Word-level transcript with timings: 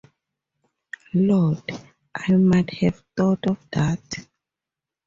Lord, 1.13 1.71
I 2.15 2.31
might 2.35 2.73
have 2.77 3.03
thought 3.15 3.45
of 3.47 3.59
that. 3.71 4.27